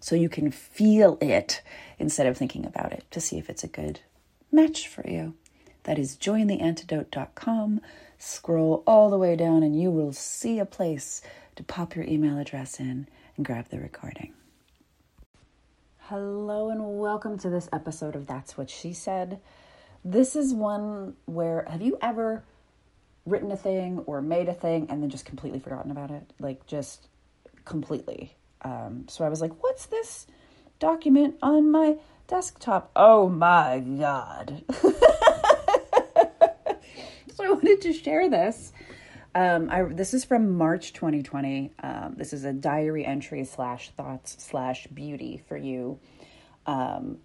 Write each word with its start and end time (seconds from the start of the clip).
so 0.00 0.14
you 0.14 0.28
can 0.28 0.50
feel 0.50 1.18
it 1.20 1.62
instead 1.98 2.26
of 2.26 2.36
thinking 2.36 2.64
about 2.64 2.92
it 2.92 3.04
to 3.10 3.20
see 3.20 3.38
if 3.38 3.50
it's 3.50 3.64
a 3.64 3.68
good 3.68 4.00
match 4.52 4.88
for 4.88 5.08
you. 5.08 5.34
That 5.84 5.98
is 5.98 6.16
jointheantidote.com. 6.16 7.80
Scroll 8.18 8.82
all 8.86 9.10
the 9.10 9.18
way 9.18 9.36
down 9.36 9.62
and 9.62 9.80
you 9.80 9.90
will 9.90 10.12
see 10.12 10.58
a 10.58 10.66
place 10.66 11.22
to 11.56 11.62
pop 11.62 11.96
your 11.96 12.04
email 12.04 12.38
address 12.38 12.78
in 12.78 13.08
and 13.36 13.46
grab 13.46 13.68
the 13.68 13.78
recording. 13.78 14.32
Hello 15.98 16.70
and 16.70 16.98
welcome 16.98 17.38
to 17.38 17.50
this 17.50 17.68
episode 17.72 18.16
of 18.16 18.26
That's 18.26 18.56
What 18.56 18.70
She 18.70 18.92
Said. 18.92 19.40
This 20.04 20.36
is 20.36 20.54
one 20.54 21.16
where 21.26 21.66
have 21.68 21.82
you 21.82 21.98
ever 22.00 22.44
written 23.26 23.50
a 23.52 23.56
thing 23.56 23.98
or 24.06 24.22
made 24.22 24.48
a 24.48 24.54
thing 24.54 24.86
and 24.88 25.02
then 25.02 25.10
just 25.10 25.26
completely 25.26 25.60
forgotten 25.60 25.90
about 25.90 26.10
it? 26.10 26.32
Like 26.38 26.66
just 26.66 27.08
completely. 27.64 28.37
Um, 28.62 29.06
so 29.08 29.24
I 29.24 29.28
was 29.28 29.40
like, 29.40 29.62
what's 29.62 29.86
this 29.86 30.26
document 30.78 31.36
on 31.42 31.70
my 31.70 31.96
desktop? 32.26 32.90
Oh 32.94 33.28
my 33.28 33.80
God. 33.80 34.62
so 37.34 37.44
I 37.44 37.50
wanted 37.50 37.80
to 37.82 37.92
share 37.92 38.28
this. 38.28 38.72
Um, 39.34 39.68
I, 39.70 39.82
this 39.82 40.14
is 40.14 40.24
from 40.24 40.54
March 40.54 40.92
2020. 40.92 41.72
Um, 41.82 42.14
this 42.16 42.32
is 42.32 42.44
a 42.44 42.52
diary 42.52 43.04
entry 43.04 43.44
slash 43.44 43.90
thoughts 43.90 44.36
slash 44.40 44.86
beauty 44.88 45.42
for 45.46 45.56
you. 45.56 46.00
Um, 46.66 47.18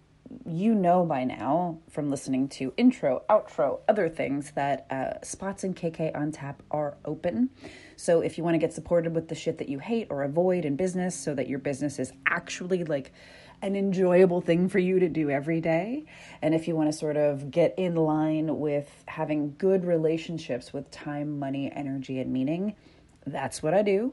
you 0.46 0.74
know 0.74 1.04
by 1.04 1.24
now 1.24 1.78
from 1.90 2.10
listening 2.10 2.48
to 2.48 2.72
intro, 2.76 3.22
outro, 3.28 3.80
other 3.88 4.08
things 4.08 4.52
that 4.52 4.86
uh, 4.90 5.24
Spots 5.24 5.64
and 5.64 5.74
KK 5.74 6.16
on 6.16 6.32
tap 6.32 6.62
are 6.70 6.96
open. 7.04 7.50
So 7.96 8.20
if 8.20 8.38
you 8.38 8.44
want 8.44 8.54
to 8.54 8.58
get 8.58 8.72
supported 8.72 9.14
with 9.14 9.28
the 9.28 9.34
shit 9.34 9.58
that 9.58 9.68
you 9.68 9.78
hate 9.78 10.08
or 10.10 10.22
avoid 10.22 10.64
in 10.64 10.76
business 10.76 11.14
so 11.14 11.34
that 11.34 11.48
your 11.48 11.58
business 11.58 11.98
is 11.98 12.12
actually 12.26 12.84
like 12.84 13.12
an 13.62 13.76
enjoyable 13.76 14.40
thing 14.40 14.68
for 14.68 14.78
you 14.78 14.98
to 14.98 15.08
do 15.08 15.30
every 15.30 15.60
day, 15.60 16.04
and 16.42 16.54
if 16.54 16.68
you 16.68 16.76
want 16.76 16.90
to 16.90 16.96
sort 16.96 17.16
of 17.16 17.50
get 17.50 17.74
in 17.78 17.94
line 17.94 18.58
with 18.58 19.04
having 19.08 19.54
good 19.56 19.84
relationships 19.84 20.72
with 20.72 20.90
time, 20.90 21.38
money, 21.38 21.72
energy, 21.72 22.18
and 22.18 22.32
meaning, 22.32 22.74
that's 23.26 23.62
what 23.62 23.72
I 23.72 23.82
do. 23.82 24.12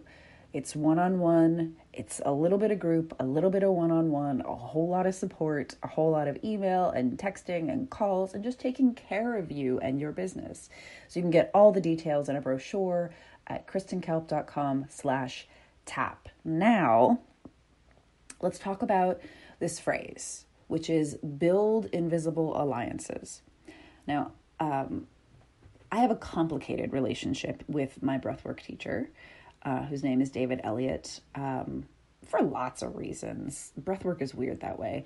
It's 0.54 0.76
one 0.76 1.00
on 1.00 1.20
one, 1.20 1.78
it's 1.94 2.20
a 2.26 2.34
little 2.34 2.58
bit 2.58 2.72
of 2.72 2.80
group, 2.80 3.16
a 3.20 3.26
little 3.26 3.50
bit 3.50 3.64
of 3.64 3.72
one 3.72 3.90
on 3.90 4.12
one, 4.12 4.42
a 4.42 4.54
whole 4.54 4.90
lot 4.90 5.06
of 5.06 5.16
support, 5.16 5.76
a 5.82 5.88
whole 5.88 6.12
lot 6.12 6.28
of 6.28 6.38
email 6.44 6.90
and 6.90 7.18
texting 7.18 7.72
and 7.72 7.90
calls, 7.90 8.34
and 8.34 8.44
just 8.44 8.60
taking 8.60 8.94
care 8.94 9.38
of 9.38 9.50
you 9.50 9.80
and 9.80 10.02
your 10.02 10.12
business. 10.12 10.70
So 11.08 11.20
you 11.20 11.24
can 11.24 11.32
get 11.32 11.52
all 11.54 11.72
the 11.72 11.80
details 11.80 12.28
in 12.28 12.36
a 12.36 12.42
brochure 12.42 13.12
at 13.48 13.66
kristenkalp.com 13.66 14.88
slash 14.90 15.48
tap. 15.86 16.28
Now, 16.44 17.22
let's 18.42 18.60
talk 18.60 18.82
about 18.82 19.22
this 19.60 19.80
phrase, 19.80 20.46
which 20.68 20.90
is 20.90 21.16
build 21.16 21.86
invisible 21.94 22.62
alliances. 22.62 23.42
Now, 24.06 24.34
um, 24.60 25.08
I 25.94 26.00
have 26.00 26.12
a 26.12 26.16
complicated 26.16 26.92
relationship 26.92 27.64
with 27.68 28.04
my 28.04 28.18
breathwork 28.18 28.62
teacher 28.62 29.10
uh, 29.64 29.84
whose 29.84 30.04
name 30.04 30.22
is 30.22 30.30
David 30.30 30.62
Elliott, 30.64 31.22
um, 31.36 31.86
for 32.26 32.42
lots 32.42 32.82
of 32.82 32.96
reasons. 32.96 33.72
Breathwork 33.80 34.22
is 34.22 34.34
weird 34.34 34.62
that 34.62 34.80
way. 34.80 35.06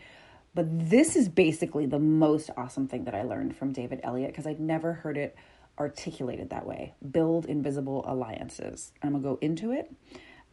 But 0.54 0.90
this 0.90 1.18
is 1.18 1.28
basically 1.28 1.86
the 1.86 2.00
most 2.00 2.50
awesome 2.56 2.88
thing 2.88 3.04
that 3.06 3.14
I 3.14 3.24
learned 3.24 3.58
from 3.58 3.74
David 3.74 4.00
Elliott 4.04 4.32
because 4.32 4.48
I'd 4.48 4.60
never 4.60 4.94
heard 4.94 5.18
it 5.18 5.36
articulated 5.78 6.52
that 6.52 6.66
way. 6.66 6.94
Build 7.12 7.46
invisible 7.46 8.06
alliances. 8.08 8.94
I'm 9.04 9.12
going 9.12 9.22
to 9.22 9.30
go 9.30 9.38
into 9.42 9.72
it. 9.74 9.94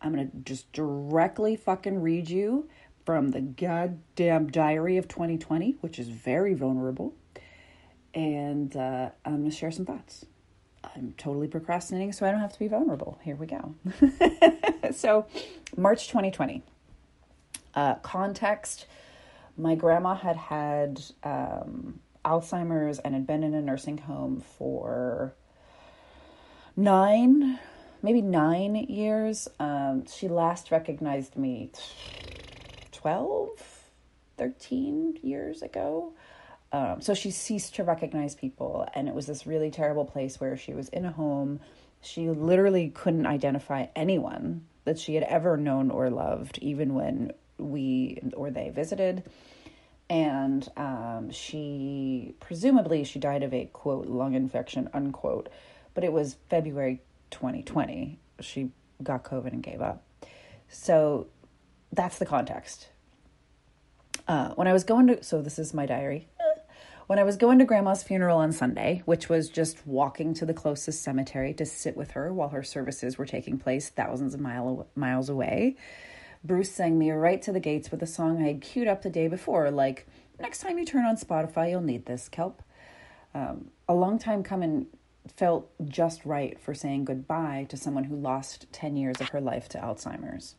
I'm 0.00 0.12
going 0.12 0.28
to 0.28 0.36
just 0.38 0.72
directly 0.72 1.54
fucking 1.54 2.02
read 2.02 2.28
you 2.28 2.68
from 3.04 3.28
the 3.28 3.40
goddamn 3.40 4.48
diary 4.48 4.96
of 4.96 5.06
2020, 5.06 5.76
which 5.80 6.00
is 6.00 6.08
very 6.08 6.54
vulnerable. 6.54 7.14
And 8.12 8.76
uh, 8.76 9.10
I'm 9.24 9.38
going 9.38 9.50
to 9.50 9.56
share 9.56 9.70
some 9.70 9.86
thoughts. 9.86 10.26
I'm 10.84 11.14
totally 11.16 11.48
procrastinating 11.48 12.12
so 12.12 12.26
I 12.26 12.30
don't 12.30 12.40
have 12.40 12.52
to 12.52 12.58
be 12.58 12.68
vulnerable. 12.68 13.18
Here 13.22 13.36
we 13.36 13.46
go. 13.46 13.74
so, 14.92 15.26
March 15.76 16.08
2020. 16.08 16.62
Uh, 17.74 17.94
context 17.96 18.86
my 19.56 19.74
grandma 19.74 20.14
had 20.14 20.36
had 20.36 21.02
um, 21.22 22.00
Alzheimer's 22.24 22.98
and 22.98 23.14
had 23.14 23.26
been 23.26 23.42
in 23.42 23.54
a 23.54 23.60
nursing 23.60 23.98
home 23.98 24.40
for 24.40 25.34
nine, 26.76 27.58
maybe 28.02 28.22
nine 28.22 28.74
years. 28.74 29.48
Um, 29.58 30.04
she 30.06 30.28
last 30.28 30.70
recognized 30.70 31.36
me 31.36 31.70
12, 32.92 33.50
13 34.38 35.18
years 35.22 35.62
ago. 35.62 36.14
Um, 36.72 37.02
so 37.02 37.12
she 37.12 37.30
ceased 37.30 37.74
to 37.74 37.84
recognize 37.84 38.34
people, 38.34 38.88
and 38.94 39.06
it 39.06 39.14
was 39.14 39.26
this 39.26 39.46
really 39.46 39.70
terrible 39.70 40.06
place 40.06 40.40
where 40.40 40.56
she 40.56 40.72
was 40.72 40.88
in 40.88 41.04
a 41.04 41.12
home. 41.12 41.60
She 42.00 42.30
literally 42.30 42.88
couldn't 42.88 43.26
identify 43.26 43.86
anyone 43.94 44.64
that 44.84 44.98
she 44.98 45.14
had 45.14 45.24
ever 45.24 45.56
known 45.56 45.90
or 45.90 46.10
loved, 46.10 46.58
even 46.58 46.94
when 46.94 47.32
we 47.58 48.20
or 48.34 48.50
they 48.50 48.70
visited. 48.70 49.22
And 50.08 50.68
um, 50.76 51.30
she 51.30 52.34
presumably 52.40 53.04
she 53.04 53.18
died 53.18 53.42
of 53.42 53.54
a 53.54 53.66
quote 53.66 54.06
lung 54.06 54.34
infection 54.34 54.88
unquote, 54.92 55.48
but 55.94 56.04
it 56.04 56.12
was 56.12 56.36
February 56.50 57.00
2020. 57.30 58.18
She 58.40 58.70
got 59.02 59.24
COVID 59.24 59.52
and 59.52 59.62
gave 59.62 59.80
up. 59.80 60.02
So 60.68 61.28
that's 61.92 62.18
the 62.18 62.26
context. 62.26 62.88
Uh, 64.28 64.50
when 64.50 64.68
I 64.68 64.72
was 64.72 64.84
going 64.84 65.08
to, 65.08 65.22
so 65.22 65.42
this 65.42 65.58
is 65.58 65.74
my 65.74 65.86
diary. 65.86 66.28
When 67.12 67.18
I 67.18 67.24
was 67.24 67.36
going 67.36 67.58
to 67.58 67.66
grandma's 67.66 68.02
funeral 68.02 68.38
on 68.38 68.52
Sunday, 68.52 69.02
which 69.04 69.28
was 69.28 69.50
just 69.50 69.86
walking 69.86 70.32
to 70.32 70.46
the 70.46 70.54
closest 70.54 71.02
cemetery 71.02 71.52
to 71.52 71.66
sit 71.66 71.94
with 71.94 72.12
her 72.12 72.32
while 72.32 72.48
her 72.48 72.62
services 72.62 73.18
were 73.18 73.26
taking 73.26 73.58
place 73.58 73.90
thousands 73.90 74.32
of 74.32 74.40
mile, 74.40 74.88
miles 74.94 75.28
away, 75.28 75.76
Bruce 76.42 76.70
sang 76.70 76.98
me 76.98 77.10
right 77.10 77.42
to 77.42 77.52
the 77.52 77.60
gates 77.60 77.90
with 77.90 78.02
a 78.02 78.06
song 78.06 78.42
I 78.42 78.46
had 78.46 78.62
queued 78.62 78.88
up 78.88 79.02
the 79.02 79.10
day 79.10 79.28
before, 79.28 79.70
like, 79.70 80.06
Next 80.40 80.60
time 80.60 80.78
you 80.78 80.86
turn 80.86 81.04
on 81.04 81.16
Spotify, 81.16 81.68
you'll 81.68 81.82
need 81.82 82.06
this, 82.06 82.30
Kalp. 82.32 82.60
Um, 83.34 83.72
a 83.86 83.92
long 83.92 84.18
time 84.18 84.42
coming 84.42 84.86
felt 85.36 85.70
just 85.84 86.24
right 86.24 86.58
for 86.58 86.72
saying 86.72 87.04
goodbye 87.04 87.66
to 87.68 87.76
someone 87.76 88.04
who 88.04 88.16
lost 88.16 88.72
10 88.72 88.96
years 88.96 89.20
of 89.20 89.28
her 89.28 89.40
life 89.42 89.68
to 89.68 89.78
Alzheimer's. 89.78 90.54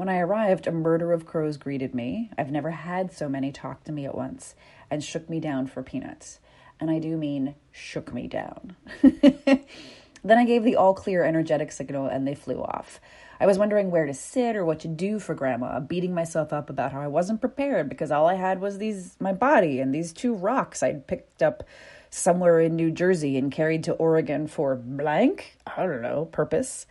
When 0.00 0.08
I 0.08 0.20
arrived, 0.20 0.66
a 0.66 0.72
murder 0.72 1.12
of 1.12 1.26
crows 1.26 1.58
greeted 1.58 1.94
me. 1.94 2.30
I've 2.38 2.50
never 2.50 2.70
had 2.70 3.12
so 3.12 3.28
many 3.28 3.52
talk 3.52 3.84
to 3.84 3.92
me 3.92 4.06
at 4.06 4.14
once 4.14 4.54
and 4.90 5.04
shook 5.04 5.28
me 5.28 5.40
down 5.40 5.66
for 5.66 5.82
peanuts. 5.82 6.40
And 6.80 6.90
I 6.90 6.98
do 6.98 7.18
mean 7.18 7.54
shook 7.70 8.10
me 8.14 8.26
down. 8.26 8.76
then 9.02 10.38
I 10.38 10.46
gave 10.46 10.64
the 10.64 10.76
all 10.76 10.94
clear 10.94 11.22
energetic 11.22 11.70
signal 11.70 12.06
and 12.06 12.26
they 12.26 12.34
flew 12.34 12.62
off. 12.62 12.98
I 13.38 13.44
was 13.44 13.58
wondering 13.58 13.90
where 13.90 14.06
to 14.06 14.14
sit 14.14 14.56
or 14.56 14.64
what 14.64 14.80
to 14.80 14.88
do 14.88 15.18
for 15.18 15.34
grandma, 15.34 15.80
beating 15.80 16.14
myself 16.14 16.50
up 16.50 16.70
about 16.70 16.92
how 16.92 17.02
I 17.02 17.08
wasn't 17.08 17.42
prepared 17.42 17.90
because 17.90 18.10
all 18.10 18.26
I 18.26 18.36
had 18.36 18.58
was 18.58 18.78
these 18.78 19.18
my 19.20 19.34
body 19.34 19.80
and 19.80 19.94
these 19.94 20.14
two 20.14 20.32
rocks 20.32 20.82
I'd 20.82 21.08
picked 21.08 21.42
up 21.42 21.62
somewhere 22.08 22.58
in 22.58 22.74
New 22.74 22.90
Jersey 22.90 23.36
and 23.36 23.52
carried 23.52 23.84
to 23.84 23.92
Oregon 23.92 24.46
for 24.46 24.76
blank, 24.76 25.58
I 25.66 25.84
don't 25.84 26.00
know, 26.00 26.24
purpose 26.24 26.86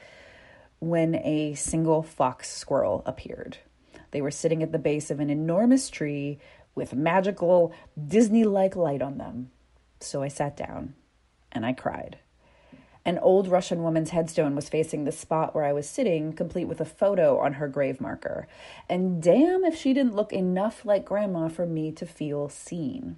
when 0.80 1.16
a 1.16 1.54
single 1.56 2.04
fox 2.04 2.50
squirrel 2.50 3.04
appeared. 3.06 3.58
They 4.12 4.22
were 4.22 4.32
sitting 4.32 4.64
at 4.64 4.72
the 4.72 4.80
base 4.80 5.12
of 5.12 5.20
an 5.20 5.30
enormous 5.30 5.90
tree 5.90 6.40
with 6.76 6.94
magical 6.94 7.74
Disney 8.08 8.44
like 8.44 8.76
light 8.76 9.02
on 9.02 9.18
them. 9.18 9.52
So 10.00 10.22
I 10.22 10.30
sat 10.30 10.56
down 10.56 10.96
and 11.52 11.66
I 11.66 11.74
cried. 11.74 12.18
An 13.06 13.18
old 13.20 13.48
Russian 13.48 13.82
woman's 13.82 14.12
headstone 14.12 14.56
was 14.56 14.70
facing 14.70 15.04
the 15.04 15.12
spot 15.12 15.56
where 15.56 15.64
I 15.64 15.74
was 15.74 15.90
sitting, 15.90 16.34
complete 16.34 16.66
with 16.66 16.82
a 16.82 16.86
photo 16.86 17.40
on 17.40 17.54
her 17.54 17.68
grave 17.68 18.02
marker. 18.02 18.48
And 18.88 19.22
damn 19.22 19.64
if 19.64 19.76
she 19.76 19.94
didn't 19.94 20.16
look 20.16 20.34
enough 20.34 20.86
like 20.86 21.06
Grandma 21.06 21.48
for 21.48 21.66
me 21.66 21.92
to 21.94 22.06
feel 22.06 22.50
seen. 22.50 23.18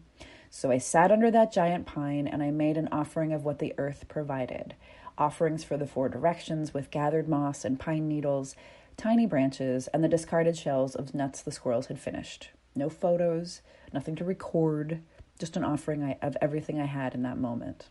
So 0.49 0.69
I 0.71 0.77
sat 0.77 1.11
under 1.11 1.31
that 1.31 1.51
giant 1.51 1.85
pine 1.85 2.27
and 2.27 2.43
I 2.43 2.51
made 2.51 2.77
an 2.77 2.89
offering 2.91 3.33
of 3.33 3.43
what 3.43 3.59
the 3.59 3.73
earth 3.77 4.05
provided 4.07 4.75
offerings 5.21 5.63
for 5.63 5.77
the 5.77 5.85
four 5.85 6.09
directions 6.09 6.73
with 6.73 6.89
gathered 6.89 7.29
moss 7.29 7.63
and 7.63 7.79
pine 7.79 8.07
needles, 8.07 8.55
tiny 8.97 9.27
branches, 9.27 9.87
and 9.89 10.03
the 10.03 10.09
discarded 10.09 10.57
shells 10.57 10.95
of 10.95 11.13
nuts 11.13 11.43
the 11.43 11.51
squirrels 11.51 11.85
had 11.85 11.99
finished. 11.99 12.49
No 12.75 12.89
photos, 12.89 13.61
nothing 13.93 14.15
to 14.15 14.25
record, 14.25 15.01
just 15.37 15.55
an 15.55 15.63
offering 15.63 16.15
of 16.23 16.35
everything 16.41 16.79
I 16.79 16.85
had 16.85 17.13
in 17.13 17.21
that 17.21 17.37
moment. 17.37 17.89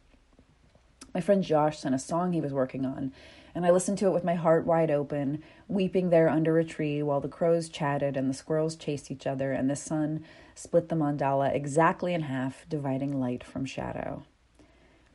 My 1.15 1.21
friend 1.21 1.45
Josh 1.45 1.79
sent 1.79 1.95
a 1.95 2.01
song 2.01 2.33
he 2.33 2.41
was 2.41 2.53
working 2.53 2.85
on, 2.85 3.13
and 3.55 3.65
I 3.65 3.71
listened 3.71 3.99
to 3.99 4.07
it 4.07 4.13
with 4.13 4.25
my 4.25 4.35
heart 4.35 4.67
wide 4.67 4.91
open, 4.91 5.43
weeping 5.69 6.11
there 6.11 6.29
under 6.29 6.59
a 6.59 6.65
tree 6.65 7.01
while 7.01 7.21
the 7.21 7.29
crows 7.29 7.69
chatted 7.69 8.17
and 8.17 8.29
the 8.29 8.35
squirrels 8.35 8.75
chased 8.75 9.11
each 9.11 9.27
other 9.27 9.53
and 9.53 9.71
the 9.71 9.77
sun 9.77 10.25
split 10.57 10.89
the 10.89 10.97
mandala 10.97 11.55
exactly 11.55 12.13
in 12.13 12.23
half, 12.23 12.65
dividing 12.69 13.21
light 13.21 13.45
from 13.45 13.65
shadow. 13.65 14.25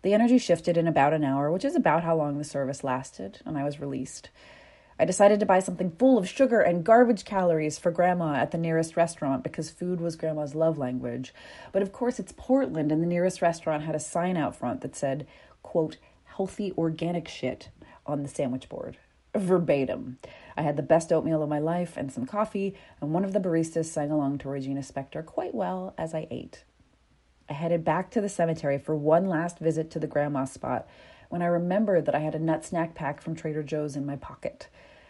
The 0.06 0.14
energy 0.14 0.38
shifted 0.38 0.78
in 0.78 0.88
about 0.88 1.14
an 1.14 1.24
hour, 1.24 1.52
which 1.52 1.66
is 1.66 1.76
about 1.76 2.04
how 2.04 2.16
long 2.16 2.38
the 2.38 2.44
service 2.44 2.84
lasted, 2.84 3.40
and 3.44 3.58
I 3.58 3.64
was 3.64 3.80
released. 3.80 4.30
I 5.00 5.06
decided 5.06 5.40
to 5.40 5.48
buy 5.48 5.58
something 5.58 5.90
full 5.98 6.20
of 6.20 6.30
sugar 6.30 6.62
and 6.62 6.84
garbage 6.84 7.26
calories 7.26 7.80
for 7.80 7.90
Grandma 7.90 8.36
at 8.36 8.52
the 8.52 8.60
nearest 8.60 8.96
restaurant 8.96 9.42
because 9.42 9.72
food 9.72 10.00
was 10.00 10.16
Grandma's 10.16 10.54
love 10.54 10.78
language. 10.78 11.34
But 11.72 11.82
of 11.82 11.92
course, 11.92 12.20
it's 12.20 12.36
Portland, 12.38 12.92
and 12.92 13.02
the 13.02 13.08
nearest 13.08 13.42
restaurant 13.42 13.82
had 13.82 13.96
a 13.96 14.00
sign 14.00 14.38
out 14.38 14.56
front 14.56 14.82
that 14.82 14.96
said, 14.96 15.26
quote, 15.64 15.98
healthy 16.26 16.72
organic 16.78 17.28
shit 17.28 17.70
on 18.06 18.22
the 18.22 18.30
sandwich 18.30 18.70
board. 18.70 18.98
Verbatim. 19.34 20.20
I 20.56 20.62
had 20.62 20.78
the 20.78 20.84
best 20.84 21.12
oatmeal 21.12 21.42
of 21.42 21.50
my 21.50 21.58
life 21.58 21.98
and 21.98 22.12
some 22.12 22.28
coffee, 22.28 22.76
and 23.02 23.12
one 23.12 23.26
of 23.26 23.34
the 23.34 23.40
baristas 23.40 23.86
sang 23.86 24.12
along 24.12 24.38
to 24.38 24.50
Regina 24.50 24.82
Spektor 24.82 25.26
quite 25.26 25.56
well 25.56 25.96
as 25.98 26.14
I 26.14 26.28
ate. 26.30 26.64
I 27.50 27.54
headed 27.54 27.84
back 27.84 28.10
to 28.12 28.22
the 28.22 28.30
cemetery 28.30 28.78
for 28.78 28.96
one 28.96 29.28
last 29.28 29.60
visit 29.60 29.92
to 29.92 30.00
the 30.00 30.08
grandma 30.08 30.46
spot 30.46 30.88
when 31.30 31.42
I 31.42 31.48
remembered 31.48 32.06
that 32.06 32.16
I 32.16 32.20
had 32.20 32.36
a 32.36 32.40
nut 32.40 32.66
snack 32.66 32.96
pack 32.96 33.22
from 33.22 33.36
Trader 33.36 33.64
Joe's 33.64 33.96
in 33.96 34.06
my 34.06 34.16
pocket. 34.16 34.68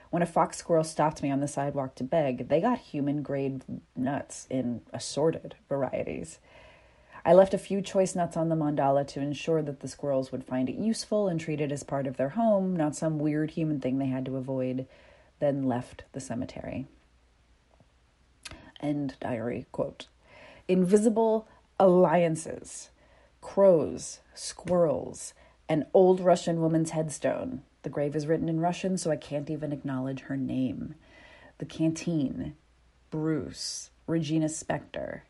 When 0.09 0.21
a 0.21 0.27
fox 0.27 0.57
squirrel 0.57 0.83
stopped 0.83 1.21
me 1.21 1.31
on 1.31 1.39
the 1.39 1.47
sidewalk 1.47 1.95
to 1.95 2.03
beg, 2.03 2.47
they 2.47 2.61
got 2.61 2.79
human 2.79 3.21
grade 3.21 3.63
nuts 3.95 4.47
in 4.49 4.81
assorted 4.93 5.55
varieties. 5.67 6.39
I 7.25 7.33
left 7.33 7.53
a 7.53 7.57
few 7.57 7.81
choice 7.81 8.15
nuts 8.15 8.37
on 8.37 8.49
the 8.49 8.55
mandala 8.55 9.07
to 9.07 9.19
ensure 9.19 9.61
that 9.63 9.79
the 9.79 9.87
squirrels 9.87 10.31
would 10.31 10.43
find 10.43 10.69
it 10.69 10.75
useful 10.75 11.27
and 11.27 11.39
treat 11.39 11.59
it 11.59 11.71
as 11.71 11.83
part 11.83 12.05
of 12.05 12.17
their 12.17 12.29
home, 12.29 12.75
not 12.75 12.95
some 12.95 13.17
weird 13.17 13.51
human 13.51 13.79
thing 13.79 13.97
they 13.97 14.05
had 14.05 14.25
to 14.25 14.37
avoid, 14.37 14.85
then 15.39 15.63
left 15.63 16.03
the 16.13 16.19
cemetery. 16.19 16.85
End 18.79 19.15
diary 19.19 19.65
quote. 19.71 20.05
Invisible 20.67 21.47
alliances, 21.79 22.89
crows, 23.41 24.19
squirrels, 24.33 25.33
an 25.67 25.85
old 25.93 26.19
Russian 26.19 26.61
woman's 26.61 26.91
headstone. 26.91 27.63
The 27.83 27.89
grave 27.89 28.15
is 28.15 28.27
written 28.27 28.49
in 28.49 28.59
Russian, 28.59 28.97
so 28.97 29.11
I 29.11 29.15
can't 29.15 29.49
even 29.49 29.71
acknowledge 29.71 30.21
her 30.21 30.37
name. 30.37 30.95
The 31.57 31.65
canteen, 31.65 32.55
Bruce, 33.11 33.89
Regina 34.07 34.47
Spektor, 34.47 35.21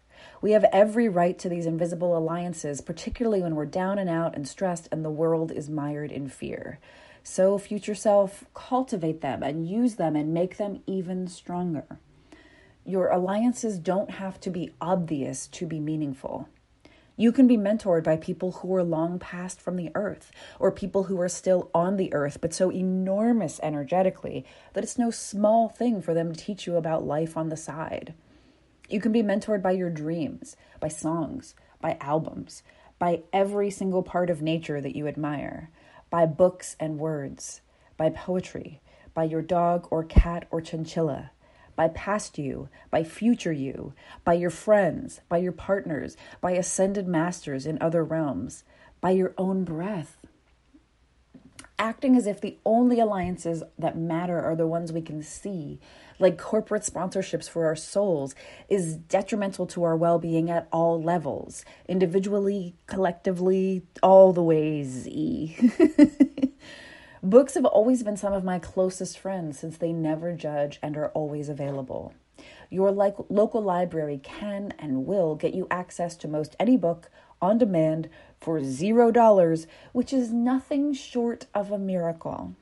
we 0.42 0.52
have 0.52 0.66
every 0.66 1.10
right 1.10 1.38
to 1.40 1.50
these 1.50 1.66
invisible 1.66 2.18
alliances, 2.18 2.82
particularly 2.82 3.42
when 3.42 3.56
we're 3.56 3.66
down 3.66 4.00
and 4.00 4.10
out 4.10 4.36
and 4.36 4.48
stressed 4.48 4.88
and 4.92 5.04
the 5.04 5.10
world 5.10 5.52
is 5.52 5.70
mired 5.70 6.12
in 6.12 6.30
fear. 6.30 6.80
So, 7.24 7.58
future 7.58 7.96
self, 7.96 8.46
cultivate 8.54 9.22
them 9.22 9.42
and 9.42 9.68
use 9.68 9.96
them 9.96 10.16
and 10.16 10.34
make 10.34 10.58
them 10.58 10.82
even 10.86 11.28
stronger. 11.28 12.00
Your 12.88 13.10
alliances 13.10 13.80
don't 13.80 14.12
have 14.12 14.40
to 14.42 14.52
be 14.52 14.72
obvious 14.80 15.48
to 15.48 15.66
be 15.66 15.80
meaningful. 15.80 16.48
You 17.18 17.32
can 17.32 17.48
be 17.48 17.58
mentored 17.58 18.04
by 18.04 18.18
people 18.18 18.52
who 18.52 18.76
are 18.76 18.84
long 18.84 19.18
past 19.18 19.60
from 19.60 19.76
the 19.76 19.90
earth, 19.96 20.32
or 20.60 20.72
people 20.72 21.06
who 21.06 21.20
are 21.20 21.30
still 21.30 21.72
on 21.74 21.98
the 21.98 22.14
earth, 22.14 22.40
but 22.42 22.54
so 22.54 22.72
enormous 22.72 23.60
energetically 23.64 24.46
that 24.74 24.84
it's 24.84 25.00
no 25.00 25.10
small 25.10 25.68
thing 25.68 26.00
for 26.00 26.14
them 26.14 26.32
to 26.32 26.40
teach 26.40 26.68
you 26.68 26.76
about 26.76 27.08
life 27.08 27.36
on 27.36 27.50
the 27.50 27.58
side. 27.58 28.14
You 28.88 29.02
can 29.02 29.12
be 29.12 29.24
mentored 29.24 29.64
by 29.64 29.72
your 29.72 29.90
dreams, 29.90 30.56
by 30.80 30.90
songs, 30.90 31.56
by 31.82 31.98
albums, 32.02 32.62
by 33.00 33.24
every 33.34 33.72
single 33.72 34.04
part 34.04 34.30
of 34.30 34.44
nature 34.44 34.80
that 34.80 34.96
you 34.96 35.08
admire, 35.08 35.72
by 36.12 36.28
books 36.28 36.76
and 36.80 37.00
words, 37.00 37.62
by 37.98 38.12
poetry, 38.12 38.80
by 39.16 39.24
your 39.24 39.42
dog 39.42 39.88
or 39.90 40.04
cat 40.04 40.46
or 40.52 40.62
chinchilla, 40.62 41.32
by 41.76 41.88
past 41.90 42.38
you, 42.38 42.70
by 42.90 43.04
future 43.04 43.52
you, 43.52 43.94
by 44.24 44.34
your 44.34 44.50
friends, 44.50 45.22
by 45.30 45.38
your 45.38 45.52
partners, 45.52 46.16
by 46.42 46.52
ascended 46.52 47.08
masters 47.08 47.66
in 47.66 47.78
other 47.82 48.04
realms, 48.04 48.64
by 49.02 49.12
your 49.12 49.34
own 49.38 49.64
breath. 49.64 50.18
Acting 51.78 52.16
as 52.16 52.26
if 52.26 52.40
the 52.40 52.58
only 52.66 53.00
alliances 53.00 53.64
that 53.78 53.98
matter 53.98 54.42
are 54.42 54.56
the 54.56 54.68
ones 54.68 54.94
we 54.94 55.02
can 55.02 55.22
see 55.22 55.80
like 56.20 56.38
corporate 56.38 56.84
sponsorships 56.84 57.50
for 57.50 57.66
our 57.66 57.76
souls, 57.76 58.36
is 58.70 58.96
detrimental 58.96 59.66
to 59.68 59.84
our 59.84 59.96
well 59.96 60.20
being 60.20 60.50
at 60.50 60.68
all 60.72 61.02
levels, 61.02 61.66
individually, 61.88 62.76
collectively, 62.88 63.84
all 64.02 64.34
the 64.34 64.44
ways. 64.44 65.08
Books 67.26 67.56
have 67.56 67.66
always 67.66 68.04
been 68.04 68.18
some 68.18 68.34
of 68.34 68.44
my 68.44 68.60
closest 68.60 69.18
friends 69.18 69.58
since 69.58 69.78
they 69.78 69.92
never 69.92 70.32
judge 70.32 70.78
and 70.84 70.96
are 70.96 71.10
always 71.10 71.50
available. 71.50 72.14
Your 72.70 72.92
like, 72.92 73.16
local 73.30 73.64
library 73.64 74.20
can 74.22 74.76
and 74.78 75.08
will 75.08 75.34
get 75.34 75.56
you 75.56 75.66
access 75.72 76.16
to 76.18 76.28
most 76.28 76.56
any 76.60 76.78
book 76.78 77.10
on 77.42 77.58
demand 77.58 78.10
for 78.40 78.64
zero 78.64 79.10
dollars, 79.10 79.66
which 79.92 80.14
is 80.14 80.32
nothing 80.32 80.94
short 80.94 81.48
of 81.56 81.72
a 81.72 81.80
miracle. 81.80 82.54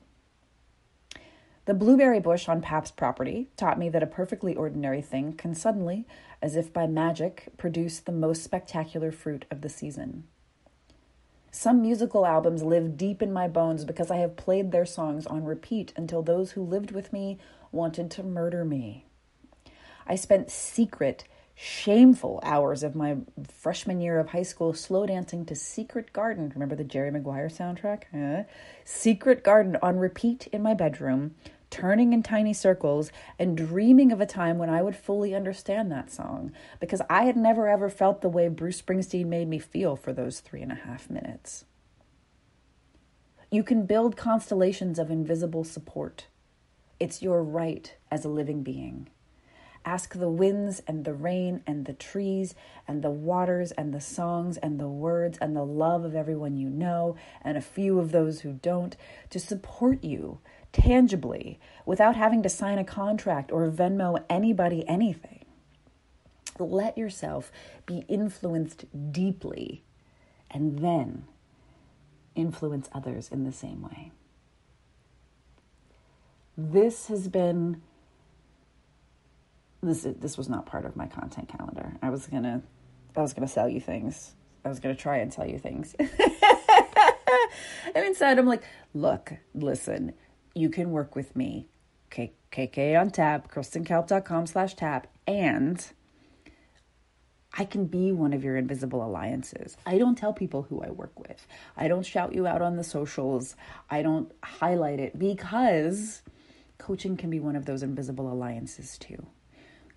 The 1.66 1.74
blueberry 1.74 2.20
bush 2.20 2.48
on 2.48 2.62
Pap's 2.62 2.90
property 2.90 3.50
taught 3.58 3.78
me 3.78 3.90
that 3.90 4.02
a 4.02 4.06
perfectly 4.06 4.56
ordinary 4.56 5.02
thing 5.02 5.34
can 5.34 5.54
suddenly, 5.54 6.06
as 6.40 6.56
if 6.56 6.72
by 6.72 6.86
magic, 6.86 7.50
produce 7.58 8.00
the 8.00 8.12
most 8.12 8.42
spectacular 8.42 9.12
fruit 9.12 9.44
of 9.50 9.60
the 9.60 9.68
season. 9.68 10.24
Some 11.56 11.82
musical 11.82 12.26
albums 12.26 12.64
live 12.64 12.96
deep 12.96 13.22
in 13.22 13.32
my 13.32 13.46
bones 13.46 13.84
because 13.84 14.10
I 14.10 14.16
have 14.16 14.34
played 14.34 14.72
their 14.72 14.84
songs 14.84 15.24
on 15.24 15.44
repeat 15.44 15.92
until 15.96 16.20
those 16.20 16.50
who 16.50 16.64
lived 16.64 16.90
with 16.90 17.12
me 17.12 17.38
wanted 17.70 18.10
to 18.10 18.24
murder 18.24 18.64
me. 18.64 19.04
I 20.04 20.16
spent 20.16 20.50
secret, 20.50 21.22
shameful 21.54 22.40
hours 22.42 22.82
of 22.82 22.96
my 22.96 23.18
freshman 23.46 24.00
year 24.00 24.18
of 24.18 24.30
high 24.30 24.42
school 24.42 24.74
slow 24.74 25.06
dancing 25.06 25.46
to 25.46 25.54
Secret 25.54 26.12
Garden. 26.12 26.50
Remember 26.52 26.74
the 26.74 26.82
Jerry 26.82 27.12
Maguire 27.12 27.48
soundtrack? 27.48 28.02
Huh? 28.12 28.50
Secret 28.84 29.44
Garden 29.44 29.76
on 29.80 29.98
repeat 29.98 30.48
in 30.48 30.60
my 30.60 30.74
bedroom 30.74 31.36
turning 31.74 32.12
in 32.12 32.22
tiny 32.22 32.52
circles 32.52 33.10
and 33.36 33.56
dreaming 33.56 34.12
of 34.12 34.20
a 34.20 34.26
time 34.26 34.58
when 34.58 34.70
I 34.70 34.80
would 34.80 34.94
fully 34.94 35.34
understand 35.34 35.90
that 35.90 36.08
song 36.08 36.52
because 36.78 37.02
I 37.10 37.24
had 37.24 37.36
never 37.36 37.66
ever 37.66 37.90
felt 37.90 38.20
the 38.20 38.28
way 38.28 38.46
Bruce 38.46 38.80
Springsteen 38.80 39.26
made 39.26 39.48
me 39.48 39.58
feel 39.58 39.96
for 39.96 40.12
those 40.12 40.38
three 40.38 40.62
and 40.62 40.70
a 40.70 40.76
half 40.76 41.10
minutes. 41.10 41.64
You 43.50 43.64
can 43.64 43.86
build 43.86 44.16
constellations 44.16 45.00
of 45.00 45.10
invisible 45.10 45.64
support. 45.64 46.28
It's 47.00 47.22
your 47.22 47.42
right 47.42 47.92
as 48.08 48.24
a 48.24 48.28
living 48.28 48.62
being. 48.62 49.08
Ask 49.84 50.14
the 50.14 50.30
winds 50.30 50.82
and 50.86 51.04
the 51.04 51.12
rain 51.12 51.62
and 51.66 51.84
the 51.84 51.92
trees 51.92 52.54
and 52.88 53.02
the 53.02 53.10
waters 53.10 53.70
and 53.72 53.92
the 53.92 54.00
songs 54.00 54.56
and 54.56 54.80
the 54.80 54.88
words 54.88 55.36
and 55.40 55.54
the 55.54 55.64
love 55.64 56.04
of 56.04 56.14
everyone 56.14 56.56
you 56.56 56.70
know 56.70 57.16
and 57.42 57.58
a 57.58 57.62
few 57.62 57.98
of 57.98 58.10
those 58.10 58.40
who 58.40 58.54
don't 58.54 58.96
to 59.30 59.38
support 59.38 60.02
you 60.02 60.38
tangibly 60.72 61.58
without 61.84 62.16
having 62.16 62.42
to 62.42 62.48
sign 62.48 62.78
a 62.78 62.84
contract 62.84 63.52
or 63.52 63.70
Venmo 63.70 64.24
anybody 64.30 64.88
anything. 64.88 65.44
Let 66.58 66.96
yourself 66.96 67.52
be 67.84 68.04
influenced 68.08 68.86
deeply 69.12 69.82
and 70.50 70.78
then 70.78 71.24
influence 72.34 72.88
others 72.92 73.28
in 73.30 73.44
the 73.44 73.52
same 73.52 73.82
way. 73.82 74.12
This 76.56 77.08
has 77.08 77.28
been 77.28 77.82
this 79.86 80.06
this 80.18 80.36
was 80.36 80.48
not 80.48 80.66
part 80.66 80.84
of 80.84 80.96
my 80.96 81.06
content 81.06 81.48
calendar. 81.48 81.94
I 82.02 82.10
was 82.10 82.26
to 82.26 82.62
I 83.16 83.20
was 83.20 83.32
to 83.46 83.52
sell 83.52 83.68
you 83.68 83.80
things. 83.80 84.34
I 84.64 84.68
was 84.68 84.80
to 84.94 85.00
try 85.00 85.18
and 85.18 85.32
sell 85.32 85.46
you 85.46 85.58
things. 85.58 85.94
and 85.98 86.10
inside 87.94 88.38
I'm 88.38 88.46
like, 88.46 88.62
"Look, 88.94 89.34
listen, 89.54 90.14
you 90.54 90.70
can 90.70 90.90
work 90.90 91.14
with 91.14 91.36
me. 91.36 91.68
KK 92.54 93.00
on 93.00 93.10
tap, 93.10 93.52
kristenkalp.com 93.52 94.46
slash 94.46 94.74
tap. 94.74 95.08
And 95.26 95.84
I 97.56 97.64
can 97.64 97.86
be 97.86 98.12
one 98.12 98.32
of 98.32 98.44
your 98.44 98.56
invisible 98.56 99.04
alliances. 99.04 99.76
I 99.86 99.98
don't 99.98 100.16
tell 100.16 100.32
people 100.32 100.62
who 100.62 100.82
I 100.82 100.90
work 100.90 101.18
with. 101.18 101.46
I 101.76 101.88
don't 101.88 102.06
shout 102.06 102.34
you 102.34 102.46
out 102.46 102.62
on 102.62 102.76
the 102.76 102.84
socials. 102.84 103.56
I 103.90 104.02
don't 104.02 104.30
highlight 104.42 105.00
it 105.00 105.18
because 105.18 106.22
coaching 106.78 107.16
can 107.16 107.30
be 107.30 107.40
one 107.40 107.56
of 107.56 107.66
those 107.66 107.82
invisible 107.82 108.32
alliances 108.32 108.98
too. 108.98 109.26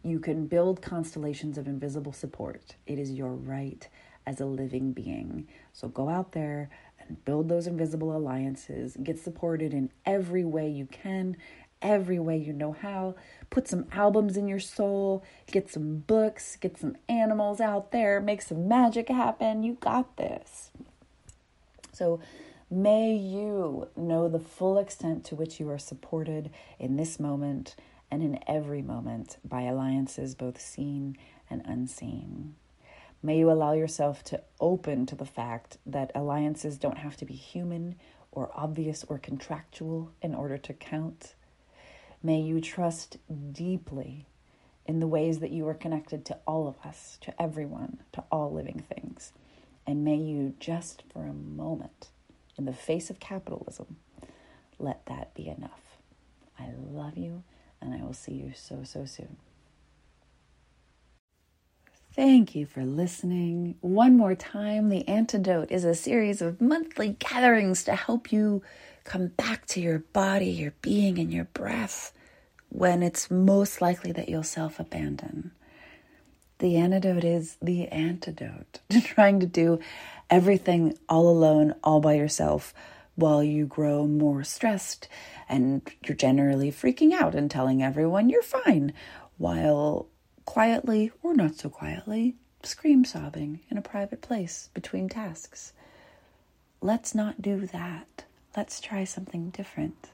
You 0.08 0.20
can 0.20 0.48
build 0.48 0.82
constellations 0.82 1.58
of 1.58 1.68
invisible 1.68 2.14
support. 2.14 2.76
It 2.86 2.98
is 2.98 3.12
your 3.12 3.34
right 3.34 3.86
as 4.26 4.40
a 4.40 4.46
living 4.46 4.94
being. 4.94 5.50
So 5.74 5.90
go 5.90 6.08
out 6.08 6.32
there 6.32 6.70
and 7.00 7.24
build 7.26 7.50
those 7.50 7.68
invisible 7.68 8.16
alliances. 8.16 8.96
Get 9.04 9.20
supported 9.20 9.74
in 9.74 9.90
every 10.06 10.46
way 10.46 10.70
you 10.70 10.86
can, 10.86 11.36
every 11.82 12.20
way 12.20 12.38
you 12.38 12.54
know 12.54 12.72
how. 12.72 13.16
Put 13.50 13.68
some 13.68 13.86
albums 13.92 14.38
in 14.38 14.48
your 14.48 14.62
soul, 14.62 15.26
get 15.52 15.70
some 15.70 15.98
books, 15.98 16.56
get 16.56 16.78
some 16.78 16.96
animals 17.10 17.60
out 17.60 17.92
there, 17.92 18.22
make 18.22 18.42
some 18.42 18.66
magic 18.66 19.10
happen. 19.10 19.64
You 19.64 19.74
got 19.74 20.16
this. 20.16 20.72
So, 21.92 22.22
may 22.72 23.14
you 23.14 23.90
know 23.98 24.30
the 24.30 24.40
full 24.40 24.78
extent 24.78 25.26
to 25.26 25.36
which 25.36 25.60
you 25.60 25.70
are 25.70 25.78
supported 25.78 26.50
in 26.80 26.96
this 26.96 27.20
moment 27.20 27.76
and 28.10 28.24
in 28.24 28.40
every 28.48 28.82
moment 28.82 29.38
by 29.44 29.64
alliances 29.64 30.36
both 30.36 30.60
seen 30.60 31.18
and 31.50 31.62
unseen. 31.66 32.56
May 33.24 33.40
you 33.40 33.52
allow 33.52 33.74
yourself 33.74 34.24
to 34.26 34.42
open 34.60 35.06
to 35.08 35.16
the 35.16 35.26
fact 35.26 35.78
that 35.86 36.12
alliances 36.14 36.78
don't 36.78 37.00
have 37.00 37.18
to 37.18 37.26
be 37.26 37.34
human 37.34 37.96
or 38.32 38.52
obvious 38.54 39.04
or 39.08 39.18
contractual 39.18 40.12
in 40.22 40.36
order 40.36 40.58
to 40.58 40.74
count. 40.74 41.34
May 42.22 42.40
you 42.40 42.62
trust 42.62 43.18
deeply 43.52 44.28
in 44.86 45.00
the 45.00 45.08
ways 45.08 45.40
that 45.40 45.52
you 45.52 45.68
are 45.68 45.74
connected 45.74 46.26
to 46.26 46.38
all 46.48 46.68
of 46.68 46.76
us, 46.86 47.18
to 47.22 47.42
everyone, 47.42 48.00
to 48.14 48.24
all 48.32 48.54
living 48.54 48.84
things. 48.94 49.34
And 49.86 50.06
may 50.06 50.16
you 50.16 50.54
just 50.60 51.04
for 51.12 51.24
a 51.26 51.34
moment, 51.34 52.10
in 52.58 52.66
the 52.66 52.74
face 52.74 53.10
of 53.10 53.20
capitalism, 53.20 53.98
let 54.80 55.06
that 55.08 55.34
be 55.34 55.48
enough. 55.48 55.98
I 56.60 56.70
love 56.92 57.18
you, 57.18 57.44
and 57.82 57.94
I 57.94 58.04
will 58.04 58.14
see 58.14 58.34
you 58.34 58.54
so, 58.56 58.82
so 58.84 59.06
soon. 59.06 59.38
Thank 62.14 62.56
you 62.56 62.66
for 62.66 62.84
listening. 62.84 63.76
One 63.82 64.18
more 64.18 64.34
time, 64.34 64.90
The 64.90 65.08
Antidote 65.08 65.72
is 65.72 65.86
a 65.86 65.94
series 65.94 66.42
of 66.42 66.60
monthly 66.60 67.16
gatherings 67.20 67.84
to 67.84 67.96
help 67.96 68.32
you 68.32 68.64
come 69.04 69.28
back 69.28 69.68
to 69.68 69.80
your 69.80 70.00
body, 70.00 70.48
your 70.48 70.74
being, 70.82 71.20
and 71.20 71.32
your 71.32 71.46
breath 71.46 72.12
when 72.70 73.04
it's 73.04 73.30
most 73.30 73.82
likely 73.82 74.12
that 74.14 74.30
you'll 74.30 74.44
self 74.44 74.80
abandon. 74.80 75.52
The 76.60 76.78
antidote 76.78 77.24
is 77.24 77.58
the 77.62 77.88
antidote 77.90 78.80
to 78.90 79.00
trying 79.02 79.40
to 79.42 79.46
do 79.46 79.80
everything 80.30 80.98
all 81.08 81.30
alone, 81.30 81.76
all 81.84 82.00
by 82.00 82.14
yourself, 82.16 82.74
while 83.18 83.44
you 83.44 83.66
grow 83.66 84.06
more 84.06 84.44
stressed 84.44 85.10
and 85.50 85.82
you're 86.06 86.16
generally 86.16 86.72
freaking 86.72 87.12
out 87.12 87.34
and 87.34 87.50
telling 87.50 87.82
everyone 87.82 88.30
you're 88.30 88.44
fine, 88.44 88.94
while 89.38 90.08
quietly 90.46 91.12
or 91.24 91.34
not 91.34 91.56
so 91.56 91.68
quietly, 91.68 92.36
scream 92.62 93.04
sobbing 93.04 93.60
in 93.72 93.78
a 93.78 93.82
private 93.82 94.22
place 94.22 94.70
between 94.76 95.10
tasks. 95.10 95.74
Let's 96.80 97.16
not 97.16 97.42
do 97.42 97.66
that. 97.66 98.26
Let's 98.56 98.80
try 98.80 99.04
something 99.04 99.50
different. 99.50 100.12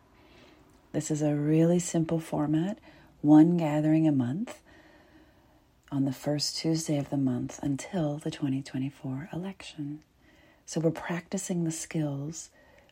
This 0.93 1.12
is 1.12 1.22
a 1.22 1.36
really 1.36 1.79
simple 1.79 2.22
format, 2.22 2.79
one 3.22 3.57
gathering 3.57 4.07
a 4.07 4.13
month 4.13 4.62
on 5.91 6.05
the 6.05 6.13
first 6.13 6.55
Tuesday 6.55 6.98
of 6.98 7.10
the 7.10 7.17
month 7.17 7.60
until 7.62 8.17
the 8.17 8.31
2024 8.31 9.29
election. 9.33 10.00
So 10.65 10.79
we're 10.79 10.91
practicing 10.91 11.65
the 11.65 11.72
skills 11.72 12.50